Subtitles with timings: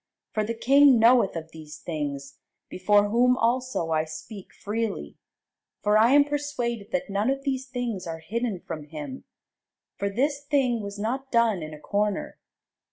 [0.31, 5.19] For the king knoweth of these things, before whom also I speak freely:
[5.83, 9.25] for I am persuaded that none of these things are hidden from him;
[9.97, 12.39] for this thing was not done in a corner.